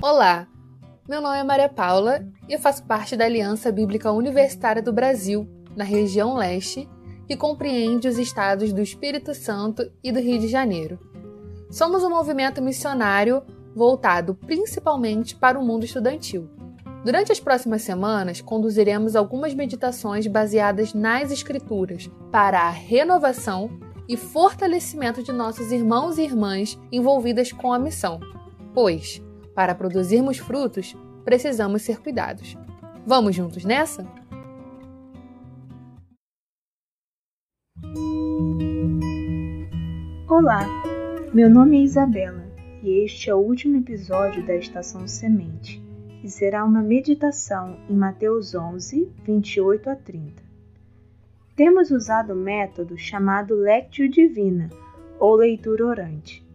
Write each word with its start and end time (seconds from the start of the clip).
Olá, 0.00 0.46
meu 1.08 1.20
nome 1.20 1.38
é 1.38 1.42
Maria 1.42 1.68
Paula 1.68 2.24
e 2.48 2.52
eu 2.52 2.60
faço 2.60 2.84
parte 2.84 3.16
da 3.16 3.24
Aliança 3.24 3.72
Bíblica 3.72 4.12
Universitária 4.12 4.80
do 4.80 4.92
Brasil, 4.92 5.44
na 5.74 5.82
região 5.82 6.36
leste, 6.36 6.88
que 7.26 7.36
compreende 7.36 8.06
os 8.06 8.16
estados 8.16 8.72
do 8.72 8.80
Espírito 8.80 9.34
Santo 9.34 9.90
e 10.00 10.12
do 10.12 10.20
Rio 10.20 10.38
de 10.38 10.46
Janeiro. 10.46 11.00
Somos 11.68 12.04
um 12.04 12.10
movimento 12.10 12.62
missionário 12.62 13.42
voltado 13.74 14.36
principalmente 14.36 15.34
para 15.34 15.58
o 15.58 15.66
mundo 15.66 15.84
estudantil. 15.84 16.48
Durante 17.04 17.32
as 17.32 17.40
próximas 17.40 17.82
semanas, 17.82 18.40
conduziremos 18.40 19.16
algumas 19.16 19.52
meditações 19.52 20.28
baseadas 20.28 20.94
nas 20.94 21.32
Escrituras 21.32 22.08
para 22.30 22.60
a 22.60 22.70
renovação 22.70 23.68
e 24.08 24.16
fortalecimento 24.16 25.24
de 25.24 25.32
nossos 25.32 25.72
irmãos 25.72 26.18
e 26.18 26.22
irmãs 26.22 26.78
envolvidas 26.92 27.50
com 27.50 27.72
a 27.72 27.80
missão, 27.80 28.20
pois 28.72 29.20
para 29.58 29.74
produzirmos 29.74 30.38
frutos, 30.38 30.96
precisamos 31.24 31.82
ser 31.82 31.98
cuidados. 31.98 32.56
Vamos 33.04 33.34
juntos 33.34 33.64
nessa? 33.64 34.06
Olá, 40.28 40.64
meu 41.34 41.50
nome 41.50 41.78
é 41.78 41.82
Isabela 41.82 42.46
e 42.84 43.04
este 43.04 43.30
é 43.30 43.34
o 43.34 43.38
último 43.38 43.78
episódio 43.78 44.46
da 44.46 44.54
Estação 44.54 45.08
Semente, 45.08 45.82
que 46.20 46.30
será 46.30 46.64
uma 46.64 46.80
meditação 46.80 47.80
em 47.90 47.96
Mateus 47.96 48.54
11, 48.54 49.10
28 49.24 49.90
a 49.90 49.96
30. 49.96 50.40
Temos 51.56 51.90
usado 51.90 52.32
o 52.32 52.36
método 52.36 52.96
chamado 52.96 53.56
Lectio 53.56 54.08
Divina, 54.08 54.70
ou 55.18 55.34
leitura 55.34 55.84
orante 55.84 56.47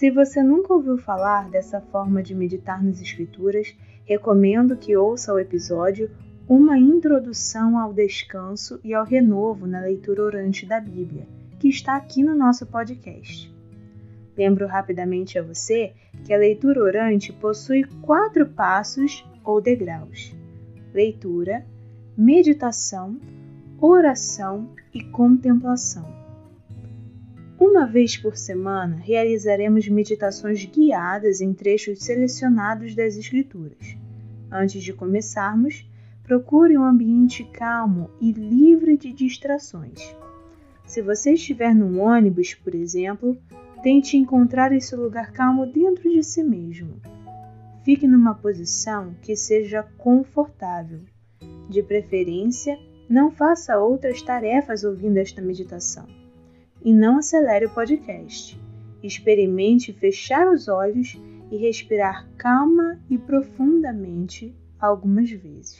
se 0.00 0.10
você 0.10 0.42
nunca 0.42 0.72
ouviu 0.72 0.96
falar 0.96 1.50
dessa 1.50 1.78
forma 1.78 2.22
de 2.22 2.34
meditar 2.34 2.82
nas 2.82 3.02
Escrituras, 3.02 3.76
recomendo 4.06 4.74
que 4.74 4.96
ouça 4.96 5.30
o 5.30 5.38
episódio 5.38 6.10
Uma 6.48 6.78
Introdução 6.78 7.78
ao 7.78 7.92
Descanso 7.92 8.80
e 8.82 8.94
ao 8.94 9.04
Renovo 9.04 9.66
na 9.66 9.78
Leitura 9.78 10.22
Orante 10.22 10.64
da 10.64 10.80
Bíblia, 10.80 11.28
que 11.58 11.68
está 11.68 11.96
aqui 11.96 12.22
no 12.22 12.34
nosso 12.34 12.64
podcast. 12.64 13.54
Lembro 14.34 14.66
rapidamente 14.66 15.38
a 15.38 15.42
você 15.42 15.92
que 16.24 16.32
a 16.32 16.38
leitura 16.38 16.82
orante 16.82 17.30
possui 17.30 17.84
quatro 18.00 18.46
passos 18.46 19.22
ou 19.44 19.60
degraus: 19.60 20.34
leitura, 20.94 21.62
meditação, 22.16 23.20
oração 23.78 24.70
e 24.94 25.04
contemplação. 25.04 26.19
Uma 27.60 27.84
vez 27.84 28.16
por 28.16 28.38
semana, 28.38 28.96
realizaremos 28.96 29.86
meditações 29.86 30.64
guiadas 30.64 31.42
em 31.42 31.52
trechos 31.52 32.02
selecionados 32.02 32.94
das 32.94 33.18
Escrituras. 33.18 33.98
Antes 34.50 34.82
de 34.82 34.94
começarmos, 34.94 35.86
procure 36.22 36.78
um 36.78 36.82
ambiente 36.82 37.44
calmo 37.44 38.08
e 38.18 38.32
livre 38.32 38.96
de 38.96 39.12
distrações. 39.12 40.16
Se 40.86 41.02
você 41.02 41.34
estiver 41.34 41.74
num 41.74 42.00
ônibus, 42.00 42.54
por 42.54 42.74
exemplo, 42.74 43.36
tente 43.82 44.16
encontrar 44.16 44.72
esse 44.72 44.96
lugar 44.96 45.30
calmo 45.30 45.66
dentro 45.66 46.08
de 46.10 46.22
si 46.22 46.42
mesmo. 46.42 46.98
Fique 47.84 48.08
numa 48.08 48.34
posição 48.34 49.14
que 49.20 49.36
seja 49.36 49.82
confortável. 49.98 51.00
De 51.68 51.82
preferência, 51.82 52.78
não 53.06 53.30
faça 53.30 53.78
outras 53.78 54.22
tarefas 54.22 54.82
ouvindo 54.82 55.18
esta 55.18 55.42
meditação 55.42 56.19
e 56.82 56.92
não 56.92 57.18
acelere 57.18 57.66
o 57.66 57.74
podcast. 57.74 58.58
Experimente 59.02 59.92
fechar 59.92 60.48
os 60.48 60.68
olhos 60.68 61.18
e 61.50 61.56
respirar 61.56 62.28
calma 62.36 63.00
e 63.08 63.18
profundamente 63.18 64.54
algumas 64.78 65.30
vezes. 65.30 65.78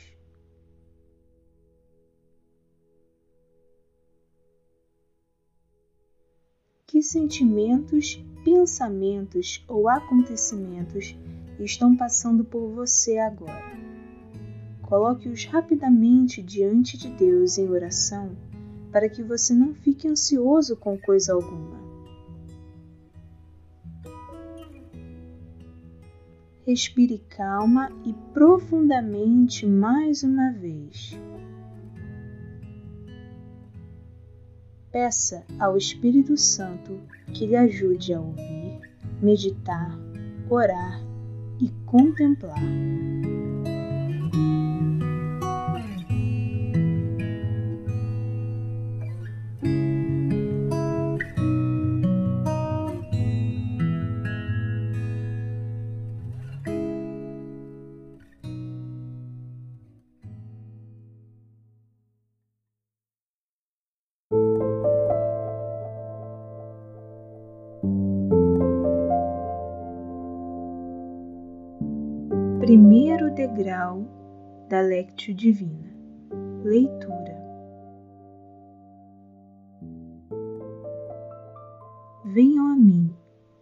Que 6.87 7.03
sentimentos, 7.03 8.21
pensamentos 8.45 9.65
ou 9.69 9.89
acontecimentos 9.89 11.17
estão 11.61 11.97
passando 11.97 12.45
por 12.45 12.69
você 12.71 13.17
agora? 13.19 13.79
Coloque-os 14.83 15.45
rapidamente 15.45 16.43
diante 16.43 16.99
de 16.99 17.09
Deus 17.11 17.59
em 17.59 17.69
oração 17.69 18.50
para 18.91 19.09
que 19.09 19.23
você 19.23 19.55
não 19.55 19.75
fique 19.75 20.09
ansioso 20.09 20.77
com 20.77 20.99
coisa 20.99 21.33
alguma. 21.33 21.79
Respire 26.67 27.19
calma 27.29 27.91
e 28.05 28.13
profundamente 28.33 29.67
mais 29.67 30.23
uma 30.23 30.53
vez. 30.53 31.19
Peça 34.93 35.45
ao 35.59 35.77
Espírito 35.77 36.37
Santo 36.37 37.01
que 37.33 37.47
lhe 37.47 37.57
ajude 37.57 38.13
a 38.13 38.21
ouvir, 38.21 38.81
meditar, 39.23 39.97
orar 40.49 41.01
e 41.61 41.71
contemplar. 41.87 42.59
Primeiro 72.71 73.35
degrau 73.35 74.07
da 74.69 74.81
Lectio 74.81 75.35
Divina. 75.35 75.93
Leitura. 76.63 77.37
Venham 82.27 82.69
a 82.69 82.77
mim 82.77 83.13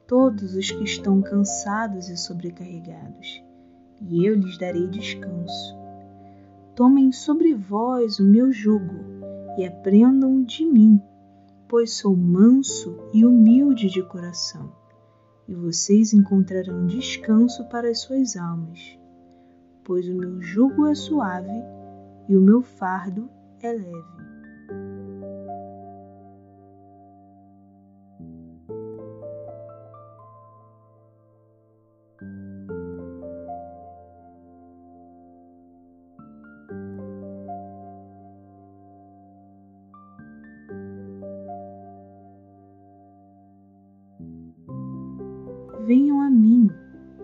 todos 0.06 0.54
os 0.54 0.70
que 0.70 0.84
estão 0.84 1.22
cansados 1.22 2.10
e 2.10 2.18
sobrecarregados, 2.18 3.42
e 3.98 4.26
eu 4.26 4.34
lhes 4.34 4.58
darei 4.58 4.86
descanso. 4.88 5.74
Tomem 6.74 7.10
sobre 7.10 7.54
vós 7.54 8.18
o 8.18 8.24
meu 8.24 8.52
jugo 8.52 8.94
e 9.56 9.64
aprendam 9.64 10.42
de 10.42 10.66
mim, 10.66 11.00
pois 11.66 11.94
sou 11.94 12.14
manso 12.14 13.08
e 13.14 13.24
humilde 13.24 13.88
de 13.88 14.02
coração, 14.02 14.70
e 15.48 15.54
vocês 15.54 16.12
encontrarão 16.12 16.86
descanso 16.86 17.66
para 17.70 17.88
as 17.88 18.00
suas 18.00 18.36
almas 18.36 18.97
pois 19.88 20.06
o 20.06 20.14
meu 20.14 20.38
jugo 20.42 20.86
é 20.86 20.94
suave 20.94 21.64
e 22.28 22.36
o 22.36 22.40
meu 22.42 22.60
fardo 22.60 23.30
é 23.62 23.72
leve. 23.72 24.18
Venham 45.86 46.20
a 46.20 46.27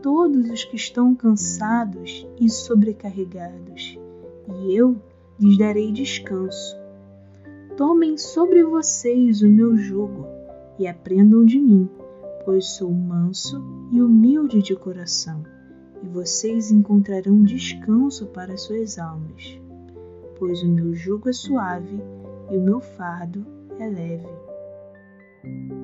todos 0.04 0.50
os 0.50 0.62
que 0.64 0.76
estão 0.76 1.14
cansados 1.14 2.26
e 2.38 2.50
sobrecarregados, 2.50 3.98
e 4.46 4.76
eu 4.76 5.00
lhes 5.40 5.56
darei 5.56 5.90
descanso. 5.92 6.76
Tomem 7.74 8.18
sobre 8.18 8.62
vocês 8.64 9.40
o 9.40 9.48
meu 9.48 9.74
jugo 9.74 10.26
e 10.78 10.86
aprendam 10.86 11.42
de 11.42 11.58
mim, 11.58 11.88
pois 12.44 12.66
sou 12.66 12.92
manso 12.92 13.64
e 13.90 14.02
humilde 14.02 14.60
de 14.60 14.76
coração, 14.76 15.42
e 16.02 16.06
vocês 16.06 16.70
encontrarão 16.70 17.42
descanso 17.42 18.26
para 18.26 18.58
suas 18.58 18.98
almas, 18.98 19.58
pois 20.38 20.62
o 20.62 20.68
meu 20.68 20.92
jugo 20.92 21.30
é 21.30 21.32
suave 21.32 21.98
e 22.50 22.58
o 22.58 22.60
meu 22.60 22.78
fardo 22.78 23.46
é 23.78 23.88
leve. 23.88 25.83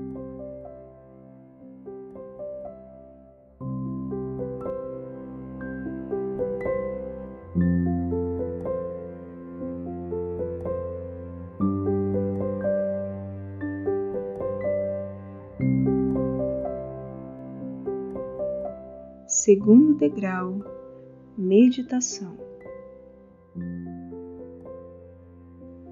Segundo 19.51 19.95
degrau, 19.95 20.65
meditação. 21.37 22.39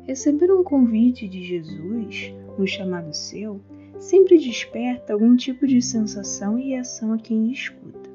Receber 0.07 0.53
um 0.53 0.63
convite 0.63 1.27
de 1.27 1.43
Jesus, 1.43 2.33
um 2.57 2.65
chamado 2.65 3.13
seu, 3.13 3.61
sempre 3.99 4.39
desperta 4.39 5.13
algum 5.13 5.35
tipo 5.35 5.67
de 5.67 5.83
sensação 5.83 6.57
e 6.57 6.69
reação 6.69 7.13
a 7.13 7.19
quem 7.19 7.51
escuta. 7.51 8.09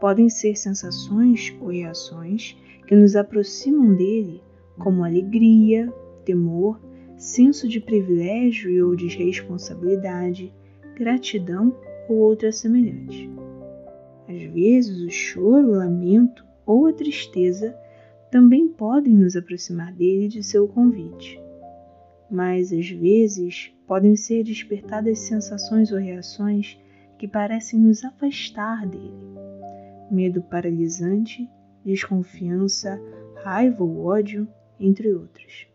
Podem 0.00 0.30
ser 0.30 0.56
sensações 0.56 1.54
ou 1.60 1.68
reações 1.68 2.56
que 2.86 2.96
nos 2.96 3.14
aproximam 3.14 3.94
dele, 3.94 4.40
como 4.78 5.04
alegria, 5.04 5.92
temor, 6.24 6.80
senso 7.18 7.68
de 7.68 7.78
privilégio 7.78 8.88
ou 8.88 8.96
de 8.96 9.08
responsabilidade, 9.08 10.50
gratidão 10.96 11.76
ou 12.08 12.16
outra 12.16 12.50
semelhante. 12.50 13.41
Às 14.28 14.42
vezes, 14.42 15.00
o 15.02 15.10
choro, 15.10 15.68
o 15.68 15.76
lamento 15.76 16.44
ou 16.64 16.86
a 16.86 16.92
tristeza 16.92 17.76
também 18.30 18.68
podem 18.68 19.12
nos 19.12 19.36
aproximar 19.36 19.92
dele 19.92 20.24
e 20.24 20.28
de 20.28 20.42
seu 20.42 20.66
convite. 20.68 21.40
Mas, 22.30 22.72
às 22.72 22.88
vezes, 22.88 23.72
podem 23.86 24.16
ser 24.16 24.44
despertadas 24.44 25.18
sensações 25.18 25.92
ou 25.92 25.98
reações 25.98 26.78
que 27.18 27.28
parecem 27.28 27.78
nos 27.78 28.04
afastar 28.04 28.86
dele. 28.86 29.12
Medo 30.10 30.42
paralisante, 30.42 31.48
desconfiança, 31.84 33.00
raiva 33.44 33.84
ou 33.84 34.06
ódio, 34.06 34.48
entre 34.80 35.12
outros. 35.12 35.66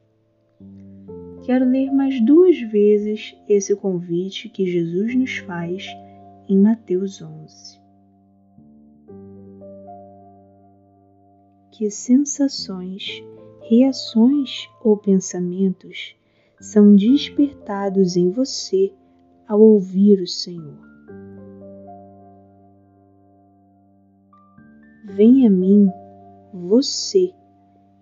Quero 1.46 1.66
ler 1.66 1.92
mais 1.92 2.20
duas 2.20 2.60
vezes 2.60 3.36
esse 3.48 3.76
convite 3.76 4.50
que 4.50 4.66
Jesus 4.66 5.16
nos 5.16 5.38
faz 5.38 5.86
em 6.50 6.58
Mateus 6.58 7.22
11. 7.22 7.87
Que 11.78 11.92
sensações, 11.92 13.24
reações 13.70 14.68
ou 14.84 14.98
pensamentos 14.98 16.16
são 16.60 16.96
despertados 16.96 18.18
em 18.18 18.32
você 18.32 18.92
ao 19.48 19.62
ouvir 19.62 20.20
o 20.20 20.26
Senhor. 20.26 20.80
Venha 25.06 25.50
a 25.50 25.52
mim, 25.52 25.88
você 26.52 27.32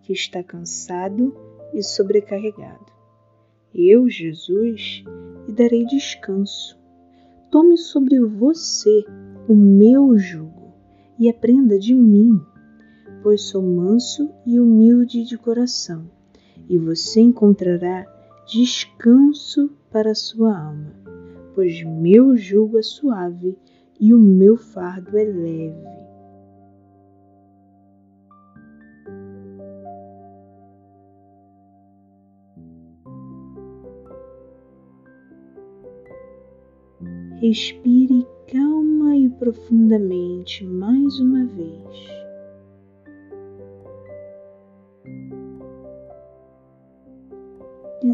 que 0.04 0.14
está 0.14 0.42
cansado 0.42 1.36
e 1.74 1.84
sobrecarregado. 1.84 2.94
Eu, 3.74 4.10
Jesus, 4.10 5.04
lhe 5.46 5.54
darei 5.54 5.86
descanso. 5.86 6.80
Tome 7.52 7.78
sobre 7.78 8.22
você 8.22 9.04
o 9.50 9.54
meu 9.54 10.18
jugo 10.18 10.74
e 11.20 11.28
aprenda 11.28 11.78
de 11.78 11.94
mim, 11.94 12.40
pois 13.26 13.42
sou 13.42 13.64
manso 13.64 14.30
e 14.46 14.60
humilde 14.60 15.24
de 15.24 15.36
coração, 15.36 16.06
e 16.70 16.78
você 16.78 17.22
encontrará 17.22 18.06
descanso 18.46 19.72
para 19.90 20.12
a 20.12 20.16
sua 20.16 20.56
alma, 20.56 20.94
pois 21.56 21.84
meu 21.84 22.38
jugo 22.38 22.78
é 22.78 22.84
suave 22.84 23.58
e 24.00 24.14
o 24.14 24.20
meu 24.20 24.56
fardo 24.56 25.18
é 25.18 25.24
leve. 25.24 25.96
Respire 37.42 38.28
calma 38.54 39.18
e 39.18 39.28
profundamente 39.30 40.64
mais 40.64 41.20
uma 41.20 41.44
vez. 41.48 42.25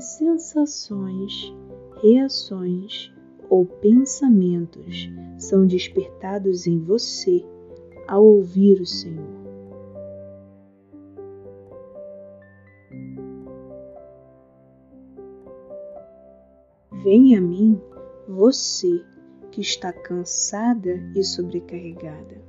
Sensações, 0.01 1.53
reações 2.01 3.13
ou 3.50 3.65
pensamentos 3.65 5.09
são 5.38 5.65
despertados 5.68 6.65
em 6.65 6.80
você 6.80 7.45
ao 8.07 8.25
ouvir 8.25 8.81
o 8.81 8.86
Senhor. 8.86 9.42
Venha 17.03 17.39
a 17.39 17.42
mim, 17.42 17.80
você 18.27 19.03
que 19.51 19.62
está 19.62 19.92
cansada 19.92 21.01
e 21.15 21.24
sobrecarregada. 21.24 22.42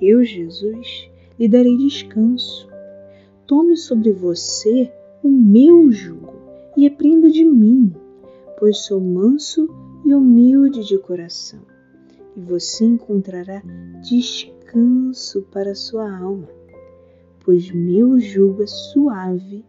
Eu, 0.00 0.24
Jesus, 0.24 1.10
lhe 1.38 1.48
darei 1.48 1.76
descanso. 1.76 2.68
Tome 3.46 3.76
sobre 3.76 4.12
você 4.12 4.92
o 5.22 5.28
meu 5.28 5.90
jugo 5.90 6.17
e 6.78 6.86
aprenda 6.86 7.28
de 7.28 7.44
mim, 7.44 7.92
pois 8.56 8.84
sou 8.84 9.00
manso 9.00 9.68
e 10.04 10.14
humilde 10.14 10.86
de 10.86 10.96
coração, 10.96 11.58
e 12.36 12.40
você 12.40 12.84
encontrará 12.84 13.60
descanso 14.00 15.42
para 15.50 15.74
sua 15.74 16.08
alma, 16.08 16.46
pois 17.44 17.68
meu 17.72 18.20
jugo 18.20 18.62
é 18.62 18.66
suave 18.68 19.64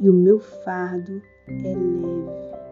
e 0.00 0.10
o 0.10 0.12
meu 0.12 0.40
fardo 0.40 1.22
é 1.46 1.76
leve. 1.76 2.67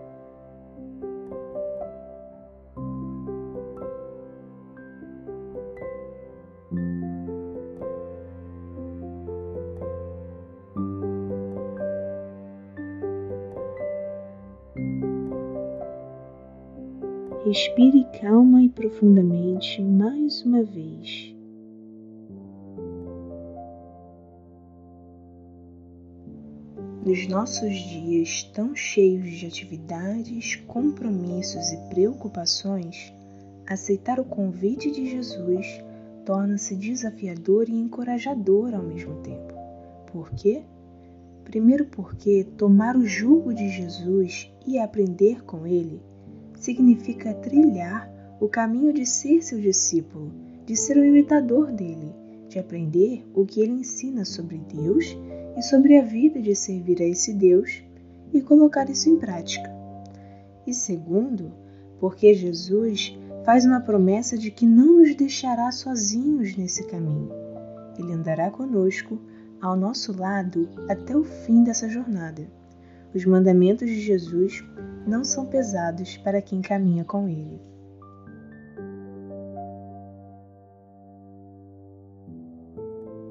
Respire 17.56 18.04
calma 18.20 18.62
e 18.62 18.68
profundamente 18.68 19.80
mais 19.80 20.42
uma 20.42 20.62
vez. 20.62 21.34
Nos 27.02 27.26
nossos 27.28 27.74
dias 27.74 28.42
tão 28.52 28.76
cheios 28.76 29.30
de 29.30 29.46
atividades, 29.46 30.56
compromissos 30.66 31.72
e 31.72 31.78
preocupações, 31.88 33.10
aceitar 33.66 34.20
o 34.20 34.24
convite 34.26 34.90
de 34.90 35.08
Jesus 35.08 35.82
torna-se 36.26 36.76
desafiador 36.76 37.70
e 37.70 37.72
encorajador 37.72 38.74
ao 38.74 38.82
mesmo 38.82 39.14
tempo. 39.22 39.54
Por 40.12 40.30
quê? 40.32 40.62
Primeiro, 41.42 41.86
porque 41.86 42.44
tomar 42.58 42.98
o 42.98 43.06
jugo 43.06 43.54
de 43.54 43.70
Jesus 43.70 44.52
e 44.66 44.78
aprender 44.78 45.42
com 45.42 45.66
ele 45.66 46.02
significa 46.56 47.34
trilhar 47.34 48.10
o 48.40 48.48
caminho 48.48 48.92
de 48.92 49.06
ser 49.06 49.42
seu 49.42 49.60
discípulo, 49.60 50.32
de 50.64 50.76
ser 50.76 50.96
o 50.96 51.04
imitador 51.04 51.72
dele, 51.72 52.12
de 52.48 52.58
aprender 52.58 53.24
o 53.34 53.44
que 53.44 53.60
ele 53.60 53.72
ensina 53.72 54.24
sobre 54.24 54.58
Deus 54.58 55.16
e 55.56 55.62
sobre 55.62 55.98
a 55.98 56.02
vida 56.02 56.40
de 56.40 56.54
servir 56.54 57.00
a 57.00 57.06
esse 57.06 57.32
Deus 57.32 57.82
e 58.32 58.40
colocar 58.40 58.88
isso 58.90 59.08
em 59.08 59.16
prática. 59.16 59.74
E 60.66 60.74
segundo, 60.74 61.52
porque 62.00 62.34
Jesus 62.34 63.16
faz 63.44 63.64
uma 63.64 63.80
promessa 63.80 64.36
de 64.36 64.50
que 64.50 64.66
não 64.66 64.98
nos 64.98 65.14
deixará 65.14 65.70
sozinhos 65.70 66.56
nesse 66.56 66.84
caminho. 66.86 67.30
Ele 67.98 68.12
andará 68.12 68.50
conosco, 68.50 69.18
ao 69.60 69.76
nosso 69.76 70.12
lado, 70.16 70.68
até 70.88 71.16
o 71.16 71.24
fim 71.24 71.62
dessa 71.62 71.88
jornada. 71.88 72.46
Os 73.14 73.24
mandamentos 73.24 73.88
de 73.88 74.00
Jesus 74.00 74.64
não 75.06 75.24
são 75.24 75.46
pesados 75.46 76.16
para 76.18 76.42
quem 76.42 76.60
caminha 76.60 77.04
com 77.04 77.28
Ele. 77.28 77.60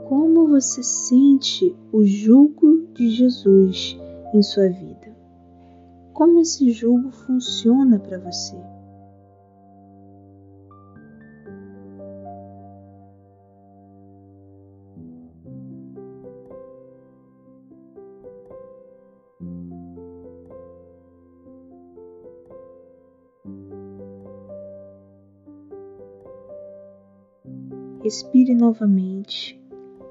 Como 0.08 0.48
você 0.48 0.84
sente 0.84 1.76
o 1.92 2.06
jugo 2.06 2.88
de 2.94 3.10
Jesus 3.10 4.00
em 4.34 4.42
sua 4.42 4.70
vida? 4.70 5.16
Como 6.14 6.40
esse 6.40 6.72
jugo 6.72 7.12
funciona 7.12 8.00
para 8.00 8.20
você? 8.20 8.56
Respire 28.06 28.54
novamente, 28.54 29.60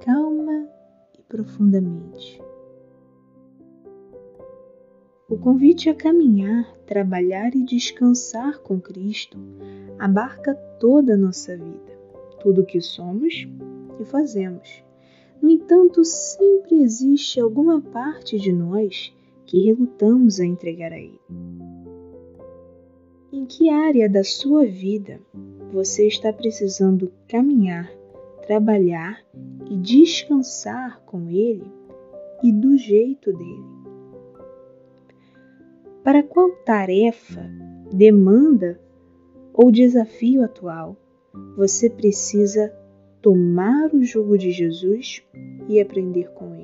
calma 0.05 0.69
e 1.17 1.23
profundamente. 1.29 2.43
O 5.31 5.39
convite 5.39 5.89
a 5.89 5.95
caminhar, 5.95 6.77
trabalhar 6.87 7.55
e 7.55 7.63
descansar 7.63 8.59
com 8.63 8.81
Cristo 8.81 9.39
abarca 9.97 10.57
toda 10.81 11.15
a 11.15 11.17
nossa 11.17 11.57
vida, 11.57 11.97
tudo 12.41 12.63
o 12.63 12.67
que 12.67 12.81
somos 12.81 13.47
e 14.01 14.05
fazemos. 14.05 14.83
No 15.41 15.49
entanto, 15.49 16.05
sempre 16.05 16.83
existe 16.83 17.39
alguma 17.39 17.81
parte 17.81 18.41
de 18.41 18.53
nós 18.53 19.17
que 19.47 19.67
relutamos 19.67 20.41
a 20.41 20.45
entregar 20.45 20.93
a 20.93 20.99
Ele. 20.99 21.21
Em 23.31 23.47
que 23.47 23.71
área 23.71 24.09
da 24.09 24.25
sua 24.25 24.67
vida 24.67 25.21
você 25.75 26.07
está 26.07 26.33
precisando 26.33 27.13
caminhar, 27.27 27.91
trabalhar 28.47 29.21
e 29.69 29.77
descansar 29.77 31.01
com 31.05 31.29
Ele 31.29 31.67
e 32.45 32.53
do 32.53 32.77
jeito 32.77 33.33
dele? 33.33 33.65
Para 36.05 36.23
qual 36.23 36.49
tarefa, 36.65 37.43
demanda 37.93 38.81
ou 39.53 39.73
desafio 39.73 40.45
atual 40.45 40.97
você 41.57 41.91
precisa 41.91 42.73
tomar 43.21 43.93
o 43.93 44.05
jugo 44.05 44.39
de 44.39 44.53
Jesus 44.53 45.27
e 45.69 45.81
aprender 45.81 46.31
com 46.35 46.55
ele? 46.55 46.64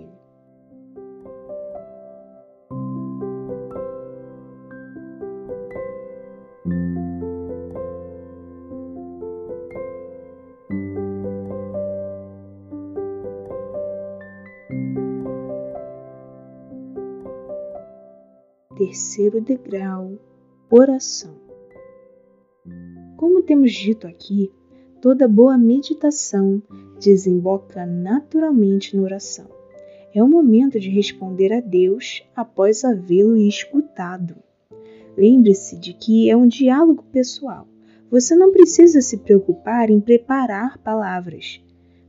Terceiro 18.90 19.40
degrau, 19.40 20.18
oração. 20.68 21.36
Como 23.16 23.40
temos 23.40 23.70
dito 23.70 24.04
aqui, 24.08 24.50
toda 25.00 25.28
boa 25.28 25.56
meditação 25.56 26.60
desemboca 26.98 27.86
naturalmente 27.86 28.96
na 28.96 29.02
oração. 29.02 29.46
É 30.12 30.20
o 30.20 30.26
momento 30.26 30.80
de 30.80 30.90
responder 30.90 31.52
a 31.52 31.60
Deus 31.60 32.24
após 32.34 32.84
havê-lo 32.84 33.36
escutado. 33.36 34.34
Lembre-se 35.16 35.78
de 35.78 35.92
que 35.92 36.28
é 36.28 36.36
um 36.36 36.48
diálogo 36.48 37.04
pessoal. 37.12 37.68
Você 38.10 38.34
não 38.34 38.50
precisa 38.50 39.00
se 39.00 39.18
preocupar 39.18 39.88
em 39.88 40.00
preparar 40.00 40.78
palavras. 40.78 41.62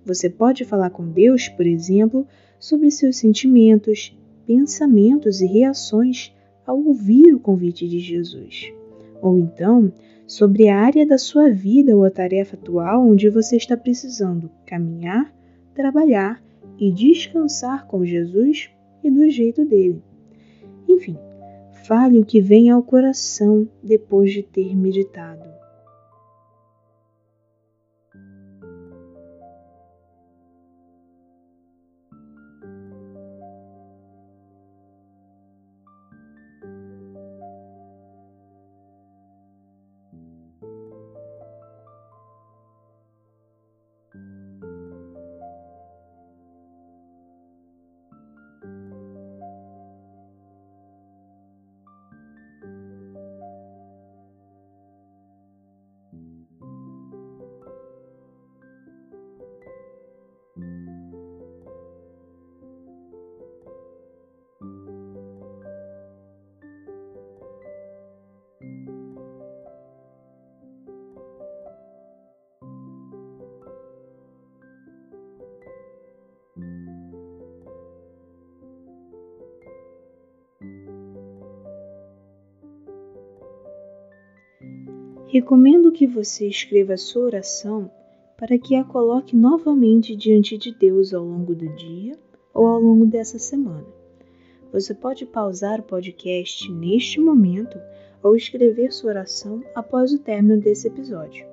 Você 0.03 0.31
pode 0.31 0.65
falar 0.65 0.89
com 0.89 1.07
Deus, 1.07 1.47
por 1.47 1.67
exemplo, 1.67 2.25
sobre 2.59 2.89
seus 2.89 3.17
sentimentos, 3.17 4.17
pensamentos 4.47 5.41
e 5.41 5.45
reações 5.45 6.33
ao 6.71 6.81
ouvir 6.81 7.33
o 7.33 7.39
convite 7.39 7.87
de 7.87 7.99
Jesus. 7.99 8.73
Ou 9.21 9.37
então, 9.37 9.91
sobre 10.25 10.69
a 10.69 10.79
área 10.79 11.05
da 11.05 11.17
sua 11.17 11.49
vida 11.49 11.95
ou 11.95 12.05
a 12.05 12.09
tarefa 12.09 12.55
atual 12.55 13.05
onde 13.05 13.29
você 13.29 13.57
está 13.57 13.75
precisando 13.75 14.49
caminhar, 14.65 15.33
trabalhar 15.75 16.41
e 16.79 16.89
descansar 16.89 17.85
com 17.87 18.05
Jesus 18.05 18.69
e 19.03 19.11
do 19.11 19.29
jeito 19.29 19.65
dele. 19.65 20.01
Enfim, 20.87 21.17
fale 21.83 22.19
o 22.19 22.25
que 22.25 22.39
vem 22.39 22.69
ao 22.69 22.81
coração 22.81 23.67
depois 23.83 24.31
de 24.31 24.41
ter 24.41 24.75
meditado. 24.75 25.50
Recomendo 85.31 85.93
que 85.93 86.05
você 86.05 86.45
escreva 86.45 86.97
sua 86.97 87.23
oração 87.23 87.89
para 88.37 88.57
que 88.57 88.75
a 88.75 88.83
coloque 88.83 89.33
novamente 89.33 90.13
diante 90.13 90.57
de 90.57 90.73
Deus 90.73 91.13
ao 91.13 91.23
longo 91.23 91.55
do 91.55 91.73
dia 91.73 92.19
ou 92.53 92.67
ao 92.67 92.81
longo 92.81 93.05
dessa 93.05 93.39
semana. 93.39 93.87
Você 94.73 94.93
pode 94.93 95.25
pausar 95.25 95.79
o 95.79 95.83
podcast 95.83 96.69
neste 96.69 97.17
momento 97.21 97.79
ou 98.21 98.35
escrever 98.35 98.91
sua 98.91 99.11
oração 99.11 99.63
após 99.73 100.11
o 100.11 100.19
término 100.19 100.59
desse 100.59 100.89
episódio. 100.89 101.45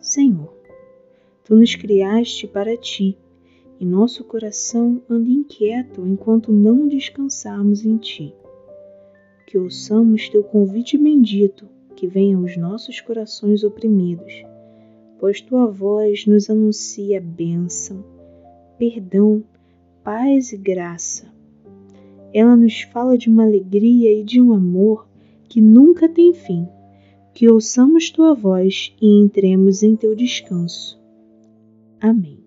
Senhor, 0.00 0.52
tu 1.44 1.54
nos 1.54 1.76
criaste 1.76 2.48
para 2.48 2.76
ti 2.76 3.16
e 3.84 3.86
nosso 3.86 4.24
coração 4.24 5.02
anda 5.10 5.28
inquieto 5.28 6.06
enquanto 6.06 6.50
não 6.50 6.88
descansarmos 6.88 7.84
em 7.84 7.98
Ti. 7.98 8.34
Que 9.46 9.58
ouçamos 9.58 10.26
Teu 10.30 10.42
convite 10.42 10.96
bendito 10.96 11.68
que 11.94 12.06
venha 12.06 12.38
aos 12.38 12.56
nossos 12.56 13.02
corações 13.02 13.62
oprimidos, 13.62 14.42
pois 15.20 15.42
Tua 15.42 15.66
voz 15.66 16.24
nos 16.24 16.48
anuncia 16.48 17.20
bênção, 17.20 18.02
perdão, 18.78 19.44
paz 20.02 20.54
e 20.54 20.56
graça. 20.56 21.30
Ela 22.32 22.56
nos 22.56 22.80
fala 22.80 23.18
de 23.18 23.28
uma 23.28 23.44
alegria 23.44 24.18
e 24.18 24.24
de 24.24 24.40
um 24.40 24.54
amor 24.54 25.06
que 25.46 25.60
nunca 25.60 26.08
tem 26.08 26.32
fim. 26.32 26.66
Que 27.34 27.50
ouçamos 27.50 28.08
Tua 28.08 28.32
voz 28.32 28.96
e 28.98 29.20
entremos 29.20 29.82
em 29.82 29.94
Teu 29.94 30.14
descanso. 30.14 30.98
Amém. 32.00 32.43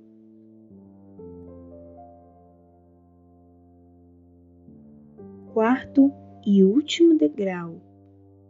Quarto 5.58 6.14
e 6.46 6.64
último 6.64 7.18
degrau: 7.18 7.82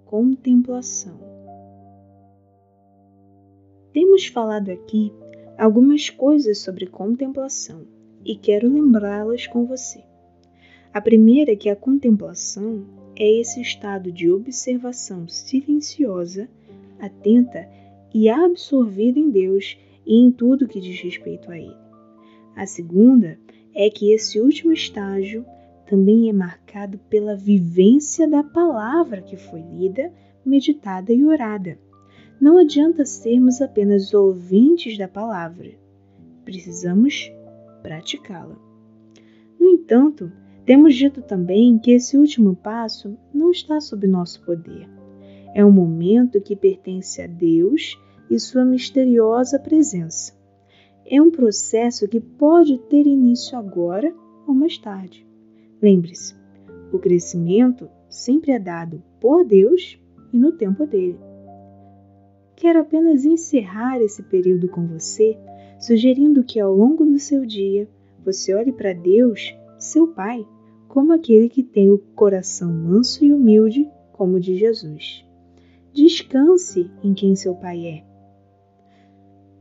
contemplação. 0.04 1.18
Temos 3.94 4.28
falado 4.28 4.70
aqui 4.70 5.14
algumas 5.58 6.10
coisas 6.10 6.58
sobre 6.58 6.86
contemplação 6.86 7.88
e 8.26 8.36
quero 8.36 8.68
lembrá-las 8.68 9.48
com 9.48 9.66
você. 9.66 10.04
A 10.94 11.00
primeira 11.00 11.54
é 11.54 11.56
que 11.56 11.70
a 11.70 11.78
contemplação 11.78 12.84
é 13.16 13.40
esse 13.40 13.62
estado 13.62 14.12
de 14.12 14.30
observação 14.30 15.30
silenciosa, 15.30 16.50
atenta 17.00 17.70
e 18.14 18.28
absorvida 18.28 19.18
em 19.18 19.30
Deus 19.30 19.78
e 20.06 20.14
em 20.14 20.30
tudo 20.30 20.68
que 20.68 20.82
diz 20.82 21.00
respeito 21.00 21.50
a 21.50 21.58
Ele. 21.58 21.78
A 22.54 22.66
segunda 22.66 23.40
é 23.74 23.90
que 23.90 24.12
esse 24.12 24.42
último 24.42 24.74
estágio 24.74 25.46
também 25.88 26.30
é 26.30 26.34
marcado 26.34 26.98
pela 27.10 27.36
vivência 27.36 28.30
da 28.30 28.44
palavra 28.44 29.22
que 29.22 29.38
foi 29.38 29.62
lida, 29.62 30.12
meditada 30.46 31.14
e 31.14 31.24
orada. 31.24 31.80
Não 32.40 32.58
adianta 32.58 33.06
sermos 33.06 33.62
apenas 33.62 34.14
ouvintes 34.14 34.98
da 34.98 35.08
palavra, 35.08 35.72
precisamos 36.44 37.32
praticá-la. 37.82 38.56
No 39.60 39.68
entanto, 39.68 40.32
temos 40.66 40.96
dito 40.96 41.22
também 41.22 41.80
que 41.80 41.92
esse 41.92 42.18
último 42.18 42.56
passo 42.56 43.18
não 43.34 43.52
está 43.52 43.82
sob 43.82 44.06
nosso 44.06 44.46
poder. 44.46 44.88
É 45.56 45.66
um 45.66 45.72
momento 45.72 46.42
que 46.42 46.56
pertence 46.56 47.22
a 47.22 47.28
Deus 47.28 47.98
e 48.30 48.40
sua 48.40 48.64
misteriosa 48.64 49.58
presença. 49.58 50.38
É 51.06 51.22
um 51.22 51.32
processo 51.32 52.08
que 52.08 52.20
pode 52.20 52.78
ter 52.90 53.08
início 53.08 53.58
agora 53.58 54.14
ou 54.46 54.54
mais 54.54 54.78
tarde. 54.78 55.27
Lembre-se, 55.82 56.36
o 56.92 56.98
crescimento 56.98 57.90
sempre 58.10 58.52
é 58.52 58.60
dado 58.60 59.02
por 59.20 59.46
Deus 59.46 60.00
e 60.34 60.38
no 60.38 60.52
tempo 60.52 60.86
dele. 60.86 61.20
Quero 62.56 62.80
apenas 62.80 63.24
encerrar 63.24 64.02
esse 64.02 64.24
período 64.24 64.68
com 64.68 64.88
você, 64.88 65.38
sugerindo 65.80 66.44
que 66.44 66.60
ao 66.60 66.74
longo 66.74 67.06
do 67.06 67.20
seu 67.20 67.46
dia 67.46 67.88
você 68.26 68.54
olhe 68.56 68.72
para 68.72 68.94
Deus, 68.94 69.56
seu 69.78 70.08
Pai, 70.08 70.46
como 70.88 71.14
aquele 71.14 71.50
que 71.50 71.62
tem 71.62 71.92
o 71.92 72.00
coração 72.16 72.74
manso 72.74 73.24
e 73.24 73.32
humilde, 73.32 73.88
como 74.12 74.38
o 74.38 74.40
de 74.40 74.56
Jesus. 74.58 75.24
descanse 75.94 76.92
em 77.04 77.14
quem 77.14 77.36
seu 77.36 77.56
Pai 77.56 77.86
é. 77.86 78.04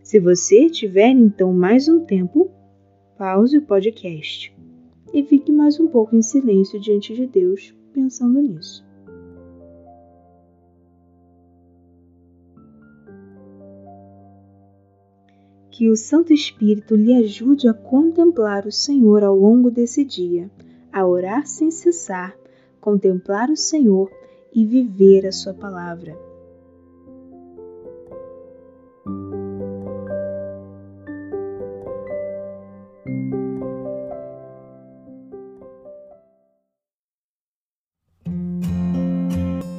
Se 0.03 0.19
você 0.19 0.71
tiver 0.71 1.11
então 1.11 1.53
mais 1.53 1.89
um 1.89 2.05
tempo, 2.05 2.51
pause 3.19 3.59
o 3.59 3.63
podcast 3.63 4.56
e 5.13 5.23
fique 5.23 5.53
mais 5.53 5.79
um 5.79 5.87
pouco 5.87 6.15
em 6.17 6.23
silêncio 6.23 6.81
diante 6.81 7.15
de 7.15 7.27
Deus, 7.27 7.75
pensando 7.93 8.41
nisso. 8.41 8.85
Que 15.71 15.91
o 15.91 15.97
Santo 15.97 16.33
Espírito 16.33 16.97
lhe 16.97 17.15
ajude 17.15 17.69
a 17.69 17.75
contemplar 17.75 18.67
o 18.67 18.73
Senhor 18.73 19.23
ao 19.23 19.37
longo 19.37 19.71
desse 19.71 20.05
dia, 20.05 20.51
a 20.93 21.07
orar 21.07 21.47
sem 21.47 21.71
cessar, 21.71 22.35
contemplar 22.81 23.51
o 23.51 23.57
Senhor 23.57 24.11
e 24.55 24.65
viver 24.65 25.27
a 25.27 25.33
Sua 25.33 25.53
palavra. 25.53 26.17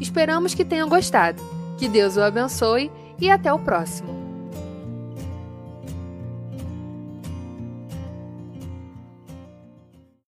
Esperamos 0.00 0.54
que 0.54 0.64
tenham 0.64 0.88
gostado. 0.88 1.42
Que 1.78 1.88
Deus 1.88 2.16
o 2.16 2.22
abençoe 2.22 2.90
e 3.20 3.30
até 3.30 3.52
o 3.52 3.58
próximo. 3.58 4.27